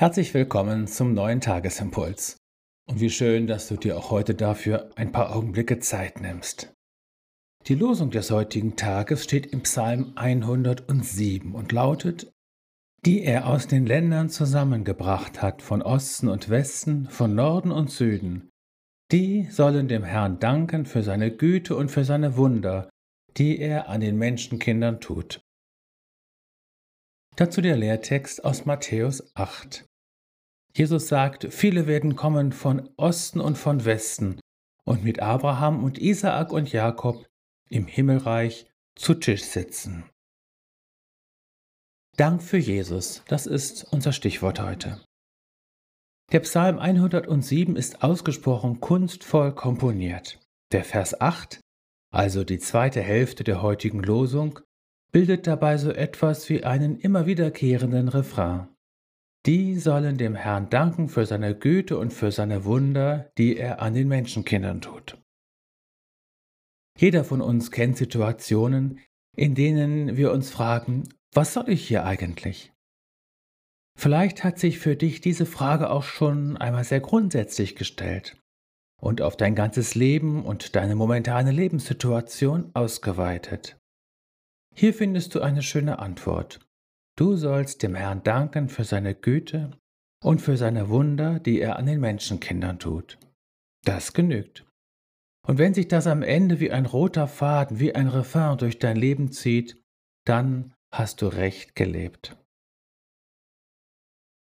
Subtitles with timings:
[0.00, 2.38] Herzlich willkommen zum neuen Tagesimpuls.
[2.88, 6.72] Und wie schön, dass du dir auch heute dafür ein paar Augenblicke Zeit nimmst.
[7.66, 12.32] Die Losung des heutigen Tages steht im Psalm 107 und lautet,
[13.04, 18.48] die er aus den Ländern zusammengebracht hat, von Osten und Westen, von Norden und Süden,
[19.12, 22.88] die sollen dem Herrn danken für seine Güte und für seine Wunder,
[23.36, 25.42] die er an den Menschenkindern tut.
[27.36, 29.89] Dazu der Lehrtext aus Matthäus 8.
[30.72, 34.40] Jesus sagt, viele werden kommen von Osten und von Westen
[34.84, 37.26] und mit Abraham und Isaak und Jakob
[37.68, 40.04] im Himmelreich zu Tisch sitzen.
[42.16, 45.00] Dank für Jesus, das ist unser Stichwort heute.
[46.32, 50.38] Der Psalm 107 ist ausgesprochen kunstvoll komponiert.
[50.70, 51.60] Der Vers 8,
[52.12, 54.60] also die zweite Hälfte der heutigen Losung,
[55.10, 58.68] bildet dabei so etwas wie einen immer wiederkehrenden Refrain.
[59.46, 63.94] Die sollen dem Herrn danken für seine Güte und für seine Wunder, die er an
[63.94, 65.16] den Menschenkindern tut.
[66.98, 69.00] Jeder von uns kennt Situationen,
[69.36, 72.72] in denen wir uns fragen, was soll ich hier eigentlich?
[73.98, 78.36] Vielleicht hat sich für dich diese Frage auch schon einmal sehr grundsätzlich gestellt
[79.00, 83.78] und auf dein ganzes Leben und deine momentane Lebenssituation ausgeweitet.
[84.74, 86.60] Hier findest du eine schöne Antwort.
[87.20, 89.72] Du sollst dem Herrn danken für seine Güte
[90.24, 93.18] und für seine Wunder, die er an den Menschenkindern tut.
[93.84, 94.64] Das genügt.
[95.46, 98.96] Und wenn sich das am Ende wie ein roter Faden, wie ein Refrain durch dein
[98.96, 99.84] Leben zieht,
[100.26, 102.38] dann hast du recht gelebt.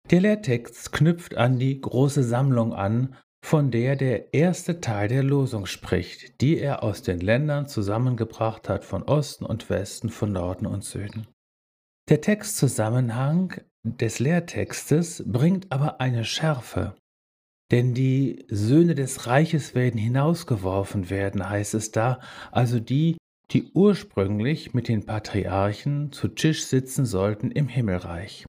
[0.10, 5.66] Der Lehrtext knüpft an die große Sammlung an, von der der erste Teil der Losung
[5.66, 10.86] spricht, die er aus den Ländern zusammengebracht hat von Osten und Westen, von Norden und
[10.86, 11.28] Süden.
[12.10, 16.96] Der Textzusammenhang des Lehrtextes bringt aber eine Schärfe.
[17.72, 22.20] Denn die Söhne des Reiches werden hinausgeworfen werden, heißt es da,
[22.52, 23.18] also die,
[23.52, 28.46] die ursprünglich mit den Patriarchen zu Tisch sitzen sollten im Himmelreich.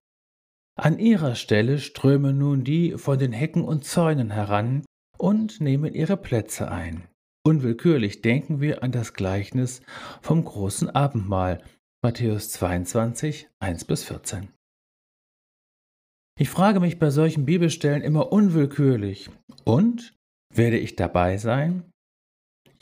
[0.74, 4.84] An ihrer Stelle strömen nun die von den Hecken und Zäunen heran
[5.18, 7.06] und nehmen ihre Plätze ein.
[7.44, 9.82] Unwillkürlich denken wir an das Gleichnis
[10.20, 11.62] vom großen Abendmahl,
[12.04, 14.48] Matthäus 22, 1 bis 14.
[16.36, 19.30] Ich frage mich bei solchen Bibelstellen immer unwillkürlich,
[19.62, 20.12] und
[20.52, 21.88] werde ich dabei sein?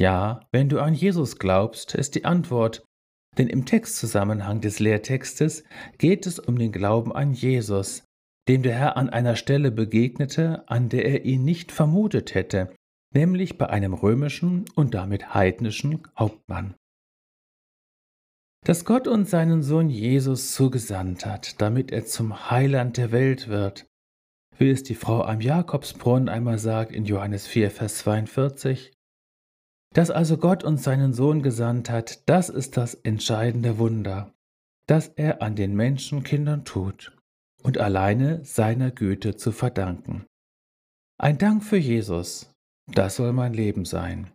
[0.00, 2.82] Ja, wenn du an Jesus glaubst, ist die Antwort,
[3.36, 5.64] denn im Textzusammenhang des Lehrtextes
[5.98, 8.04] geht es um den Glauben an Jesus,
[8.48, 12.75] dem der Herr an einer Stelle begegnete, an der er ihn nicht vermutet hätte,
[13.14, 16.75] nämlich bei einem römischen und damit heidnischen Hauptmann
[18.70, 23.84] dass Gott uns seinen Sohn Jesus zugesandt hat, damit er zum Heiland der Welt wird.
[24.58, 28.92] Wie es die Frau am Jakobsbrunnen einmal sagt in Johannes 4, Vers 42.
[29.92, 34.32] Dass also Gott uns seinen Sohn gesandt hat, das ist das entscheidende Wunder,
[34.87, 37.19] das er an den Menschenkindern tut
[37.64, 40.26] und alleine seiner Güte zu verdanken.
[41.19, 42.54] Ein Dank für Jesus,
[42.87, 44.31] das soll mein Leben sein.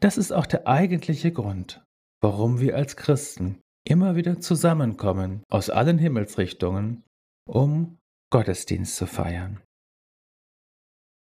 [0.00, 1.81] Das ist auch der eigentliche Grund,
[2.22, 7.04] warum wir als Christen immer wieder zusammenkommen aus allen Himmelsrichtungen,
[7.46, 7.98] um
[8.30, 9.60] Gottesdienst zu feiern.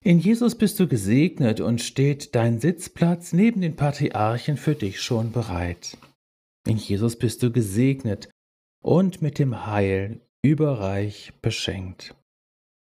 [0.04, 5.32] In Jesus bist du gesegnet und steht dein Sitzplatz neben den Patriarchen für dich schon
[5.32, 5.98] bereit.
[6.68, 8.30] In Jesus bist du gesegnet
[8.84, 12.16] und mit dem Heil überreich beschenkt.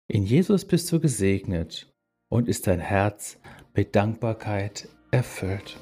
[0.09, 1.93] In Jesus bist du gesegnet
[2.31, 3.39] und ist dein Herz
[3.75, 5.79] mit Dankbarkeit erfüllt.